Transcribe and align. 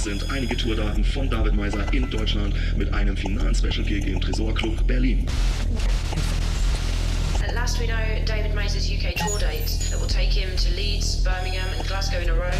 Das 0.00 0.06
sind 0.06 0.30
einige 0.30 0.56
Tourdaten 0.56 1.04
von 1.04 1.28
David 1.28 1.52
Meiser 1.52 1.84
in 1.92 2.08
Deutschland 2.08 2.54
mit 2.74 2.90
einem 2.94 3.14
finalen 3.18 3.54
Special 3.54 3.84
Gig 3.84 4.06
im 4.06 4.18
Tresor 4.18 4.54
Club 4.54 4.86
Berlin. 4.86 5.26
At 7.46 7.52
last 7.54 7.78
we 7.78 7.86
know 7.86 8.24
David 8.24 8.54
Mays' 8.54 8.90
UK 8.90 9.14
tour 9.16 9.38
dates 9.38 9.90
that 9.90 10.00
will 10.00 10.08
take 10.08 10.32
him 10.32 10.56
to 10.56 10.70
Leeds, 10.74 11.16
Birmingham 11.22 11.68
and 11.78 11.86
Glasgow 11.86 12.18
in 12.18 12.30
a 12.30 12.34
row. 12.34 12.50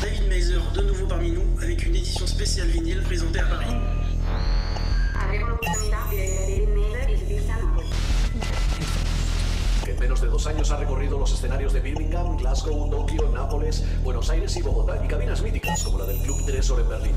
David 0.00 0.28
Meiser, 0.28 0.60
de 0.74 0.82
nouveau 0.82 1.06
parmi 1.06 1.30
nous, 1.30 1.46
avec 1.62 1.86
une 1.86 1.94
édition 1.94 2.26
spéciale 2.26 2.66
vinyle 2.66 3.02
présentée 3.02 3.38
à 3.38 3.44
Paris. 3.44 4.01
Dos 10.42 10.52
años 10.52 10.72
ha 10.72 10.76
recorrido 10.76 11.20
los 11.20 11.32
escenarios 11.32 11.72
de 11.72 11.78
Birmingham, 11.78 12.36
Glasgow, 12.36 12.90
Tokio, 12.90 13.28
Nápoles, 13.28 13.84
Buenos 14.02 14.28
Aires 14.28 14.56
y 14.56 14.62
Bogotá, 14.62 15.00
y 15.04 15.06
cabinas 15.06 15.40
míticas 15.40 15.84
como 15.84 15.98
la 15.98 16.06
del 16.06 16.18
Club 16.18 16.44
Tresor 16.44 16.80
en 16.80 16.88
Berlín. 16.88 17.14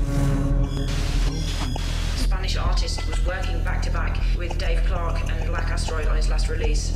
Spanish 2.16 2.56
artist 2.56 3.00
was 3.08 3.18
working 3.26 3.64
back 3.64 3.82
to 3.82 3.90
back 3.90 4.16
with 4.38 4.56
Dave 4.58 4.80
Clark 4.86 5.18
and 5.28 5.44
Black 5.48 5.68
Asteroid 5.72 6.06
on 6.06 6.16
his 6.16 6.28
last 6.28 6.48
release. 6.48 6.92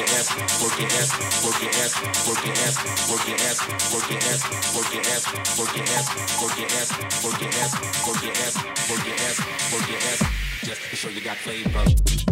Your 0.00 0.08
ass, 0.16 0.28
work 0.62 0.78
your 0.80 0.88
ass, 0.88 1.10
work 1.44 1.60
your 1.60 1.70
ass, 1.70 1.92
work 2.26 2.44
your 2.44 2.54
ass, 2.64 2.76
work 3.10 3.26
your 3.28 3.36
ass, 3.36 3.58
work 3.92 4.08
your 4.08 4.18
ass, 4.18 4.40
work 4.74 4.92
your 4.92 5.02
ass, 5.02 5.24
work 5.58 5.76
your 5.76 5.84
ass, 5.92 6.08
work 6.40 6.56
your 6.56 6.68
ass, 6.68 6.88
work 7.22 7.40
your 7.40 7.50
ass, 7.50 8.06
work 8.06 8.22
your 8.22 8.32
ass, 8.32 8.56
work 8.88 9.04
your 9.04 9.14
ass, 9.14 9.72
work 9.72 9.88
your 9.88 9.98
ass, 9.98 10.20
just 10.64 10.82
to 10.90 10.96
show 10.96 11.08
you 11.08 11.20
got 11.20 11.36
flavor. 11.36 12.29